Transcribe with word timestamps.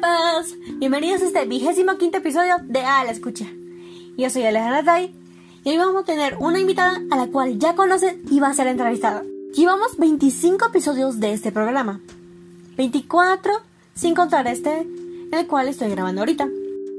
Paz, 0.00 0.54
bienvenidos 0.78 1.20
a 1.20 1.26
este 1.26 1.44
vigésimo 1.44 1.98
quinto 1.98 2.18
episodio 2.18 2.54
de 2.62 2.80
A 2.80 3.04
la 3.04 3.10
Escucha. 3.10 3.46
Yo 4.16 4.30
soy 4.30 4.44
Alejandra 4.44 4.82
Tai 4.82 5.14
y 5.62 5.68
hoy 5.68 5.76
vamos 5.76 6.02
a 6.02 6.06
tener 6.06 6.36
una 6.40 6.58
invitada 6.58 7.02
a 7.10 7.16
la 7.16 7.26
cual 7.26 7.58
ya 7.58 7.74
conocen 7.74 8.22
y 8.30 8.40
va 8.40 8.48
a 8.48 8.54
ser 8.54 8.66
entrevistada. 8.66 9.22
Llevamos 9.54 9.98
25 9.98 10.68
episodios 10.68 11.20
de 11.20 11.34
este 11.34 11.52
programa, 11.52 12.00
24 12.78 13.52
sin 13.94 14.14
contar 14.14 14.46
este, 14.46 14.86
el 15.32 15.46
cual 15.46 15.68
estoy 15.68 15.90
grabando 15.90 16.22
ahorita. 16.22 16.48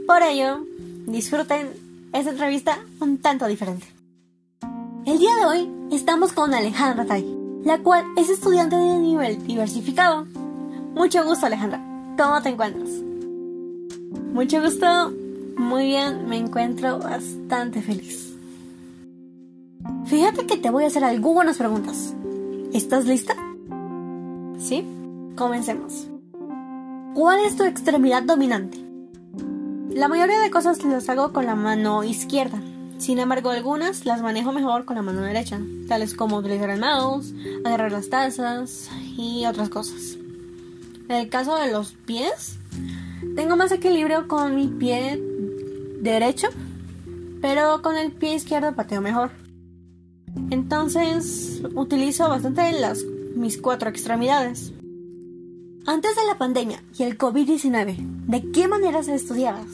Por 0.05 0.21
ello, 0.21 0.63
disfruten 1.07 1.71
esta 2.13 2.29
entrevista 2.29 2.77
un 2.99 3.17
tanto 3.17 3.47
diferente. 3.47 3.87
El 5.05 5.17
día 5.17 5.35
de 5.37 5.45
hoy 5.45 5.71
estamos 5.91 6.33
con 6.33 6.53
Alejandra 6.53 7.05
Tai, 7.05 7.25
la 7.65 7.79
cual 7.79 8.05
es 8.15 8.29
estudiante 8.29 8.75
de 8.75 8.99
nivel 8.99 9.47
diversificado. 9.47 10.27
Mucho 10.93 11.25
gusto 11.25 11.47
Alejandra. 11.47 11.90
¿Cómo 12.21 12.39
te 12.39 12.49
encuentras? 12.49 12.87
Mucho 14.31 14.61
gusto. 14.61 15.11
Muy 15.57 15.85
bien, 15.85 16.29
me 16.29 16.37
encuentro 16.37 16.99
bastante 16.99 17.81
feliz. 17.81 18.35
Fíjate 20.05 20.45
que 20.45 20.57
te 20.57 20.69
voy 20.69 20.83
a 20.83 20.87
hacer 20.87 21.03
algunas 21.03 21.57
preguntas. 21.57 22.13
¿Estás 22.73 23.05
lista? 23.05 23.33
¿Sí? 24.59 24.85
Comencemos. 25.35 26.09
¿Cuál 27.15 27.39
es 27.39 27.55
tu 27.55 27.63
extremidad 27.63 28.21
dominante? 28.21 28.77
La 29.89 30.07
mayoría 30.07 30.41
de 30.41 30.51
cosas 30.51 30.83
las 30.83 31.09
hago 31.09 31.33
con 31.33 31.47
la 31.47 31.55
mano 31.55 32.03
izquierda. 32.03 32.61
Sin 32.99 33.17
embargo, 33.17 33.49
algunas 33.49 34.05
las 34.05 34.21
manejo 34.21 34.51
mejor 34.51 34.85
con 34.85 34.95
la 34.95 35.01
mano 35.01 35.21
derecha, 35.21 35.59
tales 35.87 36.13
como 36.13 36.37
utilizar 36.37 36.69
el 36.69 36.81
mouse, 36.81 37.33
agarrar 37.65 37.91
las 37.91 38.09
tazas 38.09 38.91
y 39.17 39.43
otras 39.47 39.69
cosas. 39.69 40.20
En 41.11 41.17
el 41.17 41.27
caso 41.27 41.57
de 41.57 41.69
los 41.69 41.91
pies, 41.91 42.57
tengo 43.35 43.57
más 43.57 43.73
equilibrio 43.73 44.29
con 44.29 44.55
mi 44.55 44.67
pie 44.67 45.21
derecho, 45.99 46.47
pero 47.41 47.81
con 47.81 47.97
el 47.97 48.13
pie 48.13 48.35
izquierdo 48.35 48.73
pateo 48.73 49.01
mejor. 49.01 49.31
Entonces, 50.51 51.61
utilizo 51.75 52.29
bastante 52.29 52.61
mis 53.35 53.57
cuatro 53.57 53.89
extremidades. 53.89 54.71
Antes 55.85 56.15
de 56.15 56.25
la 56.27 56.37
pandemia 56.37 56.81
y 56.97 57.03
el 57.03 57.17
COVID-19, 57.17 57.97
¿de 58.27 58.51
qué 58.53 58.69
maneras 58.69 59.09
estudiabas? 59.09 59.67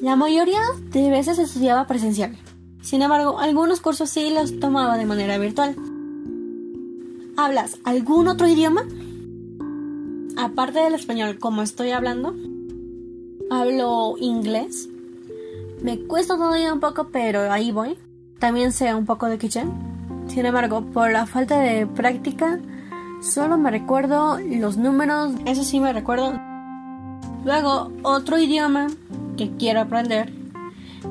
La 0.00 0.14
mayoría 0.14 0.62
de 0.92 1.10
veces 1.10 1.40
estudiaba 1.40 1.88
presencial. 1.88 2.38
Sin 2.80 3.02
embargo, 3.02 3.40
algunos 3.40 3.80
cursos 3.80 4.08
sí 4.08 4.30
los 4.30 4.60
tomaba 4.60 4.96
de 4.96 5.06
manera 5.06 5.36
virtual. 5.38 5.74
¿Hablas 7.36 7.78
algún 7.82 8.28
otro 8.28 8.46
idioma? 8.46 8.84
Aparte 10.42 10.78
del 10.78 10.94
español, 10.94 11.38
como 11.38 11.60
estoy 11.60 11.90
hablando, 11.90 12.34
hablo 13.50 14.14
inglés. 14.18 14.88
Me 15.82 15.98
cuesta 15.98 16.36
todavía 16.36 16.72
un 16.72 16.80
poco, 16.80 17.08
pero 17.12 17.52
ahí 17.52 17.72
voy. 17.72 17.98
También 18.38 18.72
sé 18.72 18.94
un 18.94 19.04
poco 19.04 19.26
de 19.26 19.36
kitchen. 19.36 19.70
Sin 20.28 20.46
embargo, 20.46 20.80
por 20.80 21.12
la 21.12 21.26
falta 21.26 21.60
de 21.60 21.86
práctica, 21.86 22.58
solo 23.20 23.58
me 23.58 23.70
recuerdo 23.70 24.38
los 24.40 24.78
números. 24.78 25.34
Eso 25.44 25.62
sí 25.62 25.78
me 25.78 25.92
recuerdo. 25.92 26.32
Luego, 27.44 27.92
otro 28.02 28.38
idioma 28.38 28.86
que 29.36 29.50
quiero 29.58 29.82
aprender 29.82 30.32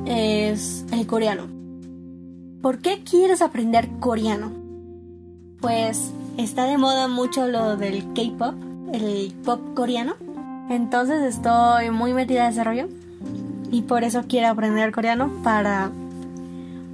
es 0.08 0.86
el 0.92 1.06
coreano. 1.06 1.44
¿Por 2.64 2.80
qué 2.80 3.04
quieres 3.04 3.44
aprender 3.44 3.90
coreano? 4.00 4.52
Pues 5.62 6.10
está 6.38 6.64
de 6.64 6.80
moda 6.80 7.08
mucho 7.08 7.48
lo 7.48 7.78
del 7.78 8.12
K-pop, 8.14 8.56
el 8.94 9.34
pop 9.44 9.60
coreano. 9.76 10.16
Entonces 10.70 11.22
estoy 11.24 11.90
muy 11.90 12.14
metida 12.14 12.46
en 12.46 12.52
ese 12.52 12.64
rollo. 12.64 12.88
Y 13.72 13.84
por 13.84 14.04
eso 14.04 14.24
quiero 14.28 14.48
aprender 14.48 14.92
coreano 14.92 15.32
para 15.44 15.92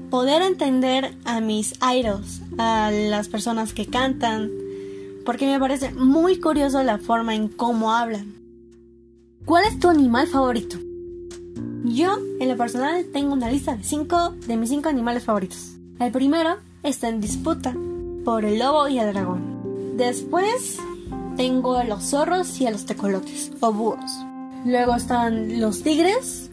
poder 0.10 0.42
entender 0.42 1.14
a 1.26 1.42
mis 1.42 1.74
idols, 1.82 2.42
a 2.58 2.92
las 2.92 3.28
personas 3.28 3.74
que 3.74 3.86
cantan, 3.86 4.50
porque 5.26 5.46
me 5.46 5.60
parece 5.60 5.92
muy 5.92 6.40
curioso 6.40 6.84
la 6.84 6.98
forma 6.98 7.36
en 7.36 7.48
cómo 7.48 7.94
hablan. 7.94 8.34
¿Cuál 9.46 9.66
es 9.66 9.80
tu 9.80 9.90
animal 9.90 10.28
favorito? 10.28 10.78
Yo, 11.84 12.18
en 12.40 12.50
lo 12.50 12.58
personal, 12.58 13.06
tengo 13.14 13.34
una 13.34 13.50
lista 13.50 13.76
de 13.76 13.84
5 13.84 14.36
de 14.48 14.58
mis 14.58 14.70
5 14.70 14.90
animales 14.90 15.24
favoritos. 15.24 15.76
El 16.00 16.12
primero 16.12 16.58
está 16.84 17.10
en 17.10 17.22
disputa 17.22 17.76
por 18.24 18.44
el 18.44 18.60
lobo 18.60 18.88
y 18.88 19.00
el 19.00 19.14
dragón. 19.14 19.96
Después 19.98 20.80
tengo 21.36 21.76
a 21.76 21.84
los 21.84 22.04
zorros 22.04 22.60
y 22.62 22.68
a 22.68 22.72
los 22.72 22.86
tecolotes 22.86 23.52
o 23.60 23.72
búhos. 23.72 24.12
Luego 24.66 24.96
están 24.96 25.60
los 25.60 25.84
tigres 25.84 26.50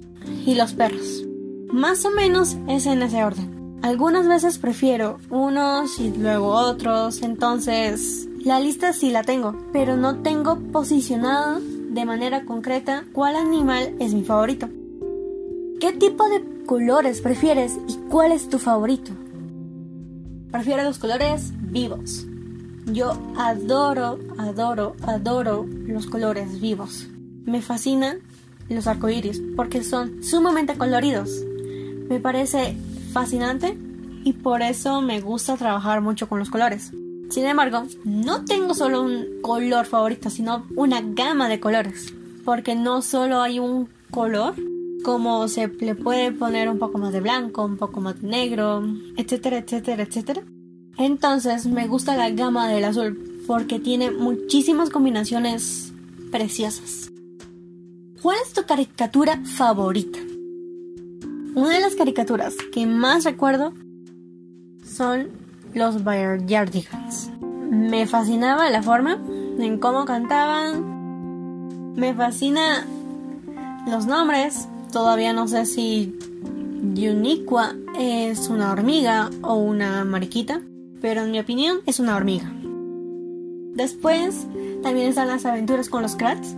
y 0.46 0.54
los 0.54 0.74
perros. 0.74 1.24
Más 1.72 2.04
o 2.04 2.10
menos 2.10 2.56
es 2.68 2.86
en 2.86 3.02
ese 3.02 3.24
orden. 3.24 3.80
Algunas 3.82 4.28
veces 4.28 4.58
prefiero 4.58 5.18
unos 5.30 5.98
y 5.98 6.10
luego 6.10 6.48
otros, 6.48 7.22
entonces 7.22 8.28
la 8.44 8.60
lista 8.60 8.92
sí 8.92 9.10
la 9.10 9.24
tengo, 9.24 9.56
pero 9.72 9.96
no 9.96 10.22
tengo 10.22 10.58
posicionado 10.72 11.60
de 11.60 12.04
manera 12.04 12.44
concreta 12.44 13.04
cuál 13.12 13.36
animal 13.36 13.94
es 13.98 14.14
mi 14.14 14.22
favorito. 14.22 14.68
¿Qué 15.80 15.92
tipo 15.92 16.28
de 16.28 16.64
colores 16.64 17.20
prefieres 17.20 17.76
y 17.88 17.96
cuál 18.08 18.30
es 18.32 18.48
tu 18.48 18.58
favorito? 18.58 19.10
Prefiero 20.52 20.84
los 20.84 20.98
colores 20.98 21.52
vivos. 21.60 22.26
Yo 22.86 23.16
adoro, 23.36 24.18
adoro, 24.38 24.96
adoro 25.02 25.66
los 25.86 26.06
colores 26.06 26.60
vivos. 26.60 27.06
Me 27.44 27.62
fascinan 27.62 28.18
los 28.68 28.86
arcoíris 28.86 29.40
porque 29.56 29.84
son 29.84 30.22
sumamente 30.22 30.76
coloridos. 30.76 31.30
Me 32.08 32.18
parece 32.18 32.76
fascinante 33.12 33.78
y 34.24 34.32
por 34.32 34.62
eso 34.62 35.00
me 35.00 35.20
gusta 35.20 35.56
trabajar 35.56 36.00
mucho 36.00 36.28
con 36.28 36.38
los 36.38 36.50
colores. 36.50 36.92
Sin 37.30 37.46
embargo, 37.46 37.84
no 38.04 38.44
tengo 38.44 38.74
solo 38.74 39.02
un 39.02 39.40
color 39.42 39.86
favorito, 39.86 40.28
sino 40.28 40.66
una 40.76 41.00
gama 41.02 41.48
de 41.48 41.60
colores. 41.60 42.12
Porque 42.44 42.74
no 42.74 43.00
solo 43.00 43.40
hay 43.40 43.58
un 43.58 43.88
color, 44.10 44.54
como 45.04 45.48
se 45.48 45.68
le 45.68 45.94
puede 45.94 46.32
poner 46.32 46.68
un 46.68 46.78
poco 46.78 46.98
más 46.98 47.12
de 47.12 47.20
blanco, 47.20 47.64
un 47.64 47.76
poco 47.76 48.00
más 48.00 48.20
de 48.20 48.28
negro, 48.28 48.82
etcétera, 49.16 49.58
etcétera, 49.58 50.02
etcétera. 50.02 50.42
Entonces 50.98 51.66
me 51.66 51.86
gusta 51.86 52.16
la 52.16 52.30
gama 52.30 52.68
del 52.68 52.84
azul 52.84 53.44
porque 53.46 53.78
tiene 53.78 54.10
muchísimas 54.10 54.90
combinaciones 54.90 55.92
preciosas. 56.30 57.10
¿Cuál 58.20 58.36
es 58.44 58.52
tu 58.52 58.62
caricatura 58.64 59.40
favorita? 59.44 60.18
Una 61.54 61.70
de 61.70 61.80
las 61.80 61.96
caricaturas 61.96 62.54
que 62.72 62.86
más 62.86 63.24
recuerdo 63.24 63.72
son 64.84 65.28
los 65.74 66.04
Backyardigans. 66.04 67.30
Me 67.70 68.06
fascinaba 68.06 68.70
la 68.70 68.82
forma 68.82 69.18
en 69.58 69.78
cómo 69.78 70.04
cantaban. 70.04 71.94
Me 71.94 72.14
fascina 72.14 72.86
los 73.86 74.06
nombres. 74.06 74.68
Todavía 74.92 75.32
no 75.32 75.48
sé 75.48 75.66
si 75.66 76.16
Uniqua 76.82 77.74
es 77.98 78.48
una 78.48 78.72
hormiga 78.72 79.30
o 79.42 79.54
una 79.54 80.04
mariquita, 80.04 80.60
pero 81.02 81.24
en 81.24 81.32
mi 81.32 81.40
opinión 81.40 81.80
es 81.84 82.00
una 82.00 82.16
hormiga. 82.16 82.50
Después 83.74 84.46
también 84.82 85.08
están 85.08 85.28
las 85.28 85.44
aventuras 85.44 85.88
con 85.90 86.02
los 86.02 86.14
Krats, 86.14 86.54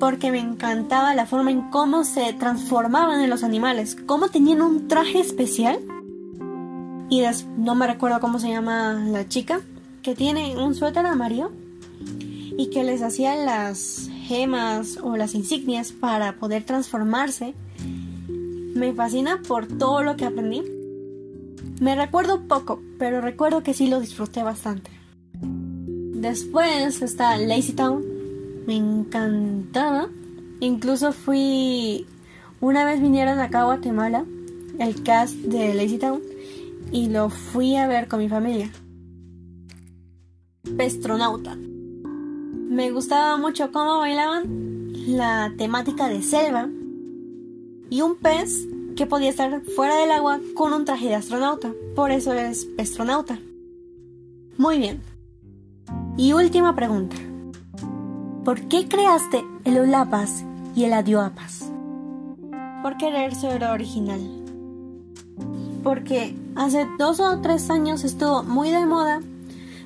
porque 0.00 0.30
me 0.30 0.40
encantaba 0.40 1.14
la 1.14 1.26
forma 1.26 1.50
en 1.50 1.70
cómo 1.70 2.04
se 2.04 2.32
transformaban 2.32 3.20
en 3.20 3.30
los 3.30 3.44
animales, 3.44 3.96
cómo 4.06 4.28
tenían 4.28 4.60
un 4.62 4.88
traje 4.88 5.20
especial. 5.20 5.78
Y 7.08 7.22
no 7.56 7.74
me 7.74 7.86
recuerdo 7.86 8.20
cómo 8.20 8.38
se 8.38 8.48
llama 8.48 8.92
la 8.94 9.28
chica, 9.28 9.60
que 10.02 10.14
tiene 10.14 10.56
un 10.56 10.74
suéter 10.74 11.06
amarillo 11.06 11.50
y 12.56 12.70
que 12.70 12.84
les 12.84 13.02
hacía 13.02 13.36
las 13.36 14.10
gemas 14.26 14.98
o 15.02 15.16
las 15.16 15.34
insignias 15.34 15.92
para 15.92 16.36
poder 16.36 16.64
transformarse. 16.64 17.54
Me 18.74 18.92
fascina 18.92 19.40
por 19.46 19.66
todo 19.66 20.02
lo 20.02 20.16
que 20.16 20.26
aprendí. 20.26 20.77
Me 21.80 21.94
recuerdo 21.94 22.42
poco, 22.48 22.82
pero 22.98 23.20
recuerdo 23.20 23.62
que 23.62 23.74
sí 23.74 23.86
lo 23.86 24.00
disfruté 24.00 24.42
bastante. 24.42 24.90
Después 25.40 27.02
está 27.02 27.36
Lazy 27.36 27.72
Town. 27.72 28.04
Me 28.66 28.76
encantaba. 28.76 30.08
Incluso 30.60 31.12
fui. 31.12 32.06
Una 32.60 32.84
vez 32.84 33.00
vinieron 33.00 33.38
acá 33.38 33.60
a 33.60 33.64
Guatemala 33.64 34.24
el 34.78 35.02
cast 35.02 35.34
de 35.36 35.74
Lazy 35.74 35.98
Town 35.98 36.20
y 36.92 37.08
lo 37.08 37.30
fui 37.30 37.76
a 37.76 37.86
ver 37.86 38.08
con 38.08 38.20
mi 38.20 38.28
familia. 38.28 38.70
Pestronauta. 40.76 41.56
Me 41.56 42.90
gustaba 42.90 43.36
mucho 43.36 43.72
cómo 43.72 43.98
bailaban, 43.98 44.92
la 45.06 45.52
temática 45.56 46.08
de 46.08 46.22
selva 46.22 46.68
y 47.90 48.02
un 48.02 48.16
pez 48.16 48.66
que 48.98 49.06
podía 49.06 49.30
estar 49.30 49.62
fuera 49.76 49.94
del 49.94 50.10
agua 50.10 50.40
con 50.56 50.72
un 50.72 50.84
traje 50.84 51.06
de 51.06 51.14
astronauta. 51.14 51.72
Por 51.94 52.10
eso 52.10 52.32
es 52.32 52.64
pestronauta. 52.64 53.38
Muy 54.56 54.78
bien. 54.78 55.00
Y 56.16 56.32
última 56.32 56.74
pregunta. 56.74 57.14
¿Por 58.44 58.62
qué 58.62 58.88
creaste 58.88 59.44
el 59.62 59.78
Olapas 59.78 60.44
y 60.74 60.82
el 60.82 60.94
Adioapas. 60.94 61.70
Por 62.82 62.96
querer 62.96 63.36
ser 63.36 63.62
original. 63.62 64.20
Porque 65.84 66.34
hace 66.56 66.84
dos 66.98 67.20
o 67.20 67.40
tres 67.40 67.70
años 67.70 68.02
estuvo 68.02 68.42
muy 68.42 68.70
de 68.70 68.84
moda 68.84 69.20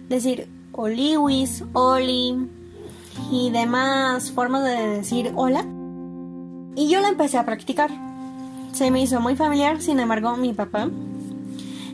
decir 0.08 0.48
Oliwis, 0.72 1.64
Oli 1.74 2.48
y 3.30 3.50
demás 3.50 4.32
formas 4.32 4.64
de 4.64 4.88
decir 4.88 5.32
hola. 5.36 5.66
Y 6.76 6.88
yo 6.88 7.00
la 7.00 7.08
empecé 7.08 7.36
a 7.36 7.44
practicar. 7.44 8.11
Se 8.72 8.90
me 8.90 9.02
hizo 9.02 9.20
muy 9.20 9.36
familiar, 9.36 9.80
sin 9.80 10.00
embargo 10.00 10.36
mi 10.36 10.52
papá 10.52 10.88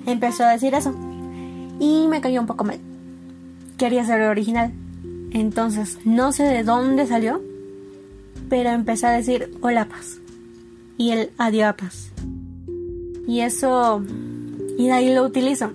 empezó 0.06 0.44
a 0.44 0.52
decir 0.52 0.74
eso. 0.74 0.94
Y 1.80 2.06
me 2.08 2.20
cayó 2.20 2.40
un 2.40 2.46
poco 2.46 2.64
mal. 2.64 2.78
Quería 3.76 4.04
ser 4.04 4.22
original. 4.22 4.72
Entonces, 5.32 5.98
no 6.04 6.32
sé 6.32 6.44
de 6.44 6.64
dónde 6.64 7.06
salió, 7.06 7.40
pero 8.48 8.70
empecé 8.70 9.06
a 9.06 9.10
decir 9.10 9.56
hola 9.60 9.86
paz 9.86 10.20
y 10.96 11.10
el 11.10 11.30
adiós 11.38 11.74
paz. 11.74 12.10
Y 13.26 13.40
eso, 13.40 14.02
y 14.78 14.86
de 14.86 14.92
ahí 14.92 15.14
lo 15.14 15.24
utilizo. 15.24 15.70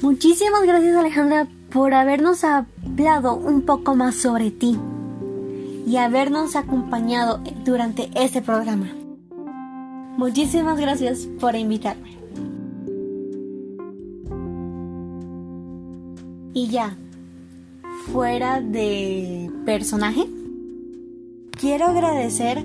Muchísimas 0.00 0.62
gracias 0.64 0.96
Alejandra 0.96 1.46
por 1.72 1.94
habernos 1.94 2.42
hablado 2.44 3.34
un 3.34 3.62
poco 3.62 3.94
más 3.94 4.16
sobre 4.16 4.50
ti 4.50 4.78
y 5.86 5.96
habernos 5.96 6.56
acompañado 6.56 7.40
durante 7.64 8.10
este 8.14 8.42
programa. 8.42 9.01
Muchísimas 10.16 10.78
gracias 10.78 11.28
por 11.40 11.56
invitarme. 11.56 12.12
Y 16.54 16.68
ya, 16.68 16.96
fuera 18.12 18.60
de 18.60 19.50
personaje, 19.64 20.26
quiero 21.58 21.86
agradecer 21.86 22.62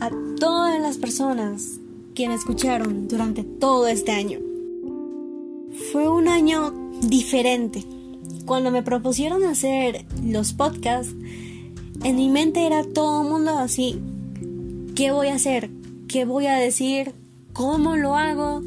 a 0.00 0.10
todas 0.38 0.80
las 0.80 0.98
personas 0.98 1.80
que 2.14 2.28
me 2.28 2.34
escucharon 2.34 3.08
durante 3.08 3.42
todo 3.42 3.86
este 3.86 4.12
año. 4.12 4.38
Fue 5.92 6.08
un 6.08 6.28
año 6.28 6.72
diferente. 7.00 7.84
Cuando 8.44 8.70
me 8.70 8.82
propusieron 8.82 9.44
hacer 9.44 10.04
los 10.22 10.52
podcasts, 10.52 11.14
en 12.04 12.16
mi 12.16 12.28
mente 12.28 12.66
era 12.66 12.84
todo 12.84 13.24
mundo 13.24 13.58
así. 13.58 13.98
¿Qué 14.94 15.10
voy 15.10 15.28
a 15.28 15.36
hacer? 15.36 15.70
¿Qué 16.12 16.26
voy 16.26 16.44
a 16.44 16.58
decir? 16.58 17.14
¿Cómo 17.54 17.96
lo 17.96 18.16
hago? 18.16 18.62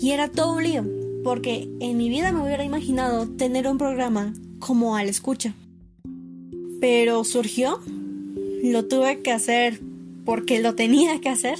Y 0.00 0.10
era 0.10 0.26
todo 0.26 0.56
un 0.56 0.64
lío, 0.64 0.84
porque 1.22 1.68
en 1.78 1.96
mi 1.96 2.08
vida 2.08 2.32
me 2.32 2.42
hubiera 2.42 2.64
imaginado 2.64 3.28
tener 3.28 3.68
un 3.68 3.78
programa 3.78 4.32
como 4.58 4.96
al 4.96 5.08
escucha. 5.08 5.54
Pero 6.80 7.22
surgió, 7.22 7.78
lo 8.64 8.84
tuve 8.88 9.22
que 9.22 9.30
hacer 9.30 9.78
porque 10.24 10.60
lo 10.60 10.74
tenía 10.74 11.20
que 11.20 11.28
hacer, 11.28 11.56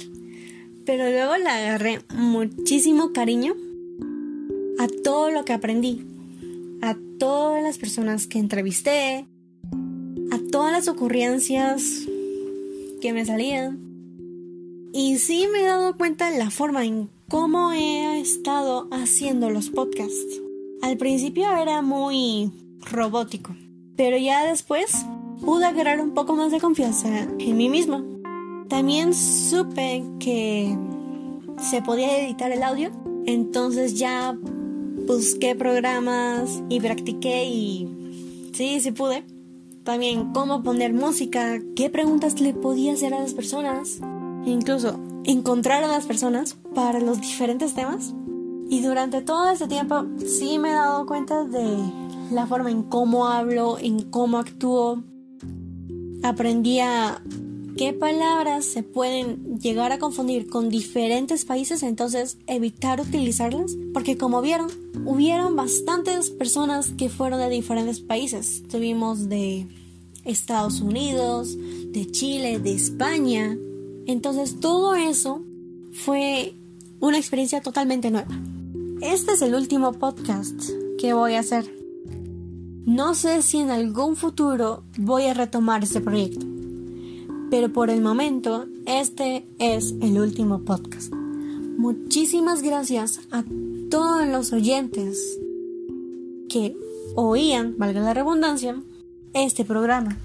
pero 0.85 1.05
luego 1.05 1.37
le 1.37 1.47
agarré 1.47 2.01
muchísimo 2.13 3.13
cariño 3.13 3.53
a 4.77 4.87
todo 5.05 5.31
lo 5.31 5.45
que 5.45 5.53
aprendí, 5.53 6.05
a 6.81 6.97
todas 7.17 7.63
las 7.63 7.77
personas 7.77 8.27
que 8.27 8.39
entrevisté, 8.39 9.25
a 10.31 10.39
todas 10.51 10.73
las 10.73 10.89
ocurrencias 10.89 12.09
que 12.99 13.13
me 13.13 13.23
salían. 13.23 13.92
Y 14.95 15.17
sí 15.17 15.47
me 15.51 15.61
he 15.61 15.65
dado 15.65 15.97
cuenta 15.97 16.29
de 16.29 16.37
la 16.37 16.51
forma 16.51 16.85
en 16.85 17.09
cómo 17.27 17.71
he 17.71 18.19
estado 18.19 18.87
haciendo 18.91 19.49
los 19.49 19.71
podcasts. 19.71 20.39
Al 20.83 20.97
principio 20.97 21.51
era 21.51 21.81
muy 21.81 22.51
robótico, 22.79 23.55
pero 23.95 24.17
ya 24.17 24.45
después 24.45 25.03
pude 25.43 25.65
agarrar 25.65 25.99
un 25.99 26.13
poco 26.13 26.35
más 26.35 26.51
de 26.51 26.59
confianza 26.59 27.09
en 27.39 27.57
mí 27.57 27.69
misma. 27.69 28.05
También 28.69 29.15
supe 29.15 30.03
que 30.19 30.77
se 31.57 31.81
podía 31.81 32.23
editar 32.23 32.51
el 32.51 32.61
audio, 32.61 32.91
entonces 33.25 33.97
ya 33.97 34.37
busqué 35.07 35.55
programas 35.55 36.61
y 36.69 36.79
practiqué 36.79 37.45
y 37.45 38.51
sí, 38.53 38.79
sí 38.79 38.91
pude. 38.91 39.25
También 39.83 40.33
cómo 40.33 40.61
poner 40.61 40.93
música, 40.93 41.59
qué 41.75 41.89
preguntas 41.89 42.39
le 42.39 42.53
podía 42.53 42.93
hacer 42.93 43.15
a 43.15 43.19
las 43.19 43.33
personas, 43.33 43.99
incluso 44.45 44.99
encontrar 45.23 45.83
a 45.83 45.87
las 45.87 46.05
personas 46.05 46.55
para 46.75 46.99
los 46.99 47.21
diferentes 47.21 47.73
temas. 47.73 48.13
Y 48.69 48.81
durante 48.81 49.21
todo 49.21 49.49
ese 49.49 49.67
tiempo 49.67 50.05
sí 50.25 50.57
me 50.59 50.69
he 50.69 50.73
dado 50.73 51.05
cuenta 51.05 51.43
de 51.43 51.77
la 52.31 52.47
forma 52.47 52.71
en 52.71 52.83
cómo 52.83 53.27
hablo, 53.27 53.77
en 53.79 54.01
cómo 54.09 54.37
actúo. 54.37 55.03
Aprendí 56.23 56.79
a 56.79 57.21
qué 57.77 57.93
palabras 57.93 58.65
se 58.65 58.83
pueden 58.83 59.59
llegar 59.59 59.91
a 59.91 59.99
confundir 59.99 60.47
con 60.47 60.69
diferentes 60.69 61.45
países, 61.45 61.83
entonces 61.83 62.37
evitar 62.47 63.01
utilizarlas, 63.01 63.75
porque 63.93 64.17
como 64.17 64.41
vieron, 64.41 64.69
hubieron 65.05 65.55
bastantes 65.55 66.29
personas 66.29 66.93
que 66.97 67.09
fueron 67.09 67.39
de 67.39 67.49
diferentes 67.49 67.99
países. 67.99 68.63
Tuvimos 68.69 69.29
de 69.29 69.67
Estados 70.23 70.81
Unidos, 70.81 71.57
de 71.91 72.09
Chile, 72.09 72.59
de 72.59 72.73
España. 72.73 73.57
Entonces 74.05 74.59
todo 74.59 74.95
eso 74.95 75.41
fue 75.91 76.55
una 76.99 77.17
experiencia 77.17 77.61
totalmente 77.61 78.11
nueva. 78.11 78.35
Este 79.01 79.33
es 79.33 79.41
el 79.41 79.55
último 79.55 79.93
podcast 79.93 80.69
que 80.97 81.13
voy 81.13 81.33
a 81.33 81.39
hacer. 81.39 81.65
No 82.85 83.15
sé 83.15 83.41
si 83.41 83.59
en 83.59 83.69
algún 83.69 84.15
futuro 84.15 84.83
voy 84.97 85.23
a 85.23 85.33
retomar 85.33 85.83
este 85.83 86.01
proyecto, 86.01 86.45
pero 87.49 87.71
por 87.71 87.89
el 87.89 88.01
momento 88.01 88.65
este 88.85 89.45
es 89.59 89.93
el 90.01 90.19
último 90.19 90.59
podcast. 90.59 91.13
Muchísimas 91.13 92.61
gracias 92.61 93.21
a 93.31 93.43
todos 93.89 94.27
los 94.27 94.53
oyentes 94.53 95.39
que 96.49 96.77
oían, 97.15 97.75
valga 97.77 98.01
la 98.01 98.13
redundancia, 98.13 98.81
este 99.33 99.65
programa. 99.65 100.17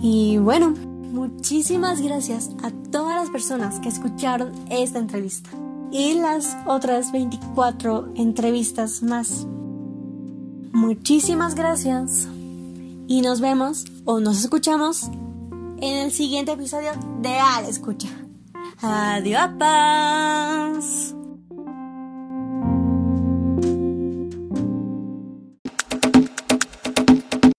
Y 0.00 0.38
bueno, 0.38 0.74
muchísimas 1.10 2.00
gracias 2.00 2.50
a 2.62 2.70
todas 2.90 3.16
las 3.16 3.30
personas 3.30 3.80
que 3.80 3.88
escucharon 3.88 4.52
esta 4.70 4.98
entrevista 4.98 5.50
y 5.92 6.14
las 6.14 6.56
otras 6.66 7.12
24 7.12 8.12
entrevistas 8.16 9.02
más. 9.02 9.46
Muchísimas 10.72 11.54
gracias 11.54 12.28
y 13.06 13.22
nos 13.22 13.40
vemos 13.40 13.84
o 14.04 14.20
nos 14.20 14.40
escuchamos 14.40 15.10
en 15.80 15.96
el 15.96 16.12
siguiente 16.12 16.52
episodio 16.52 16.92
de 17.20 17.38
Al 17.38 17.64
Escucha. 17.64 18.08
Adiós. 18.82 19.50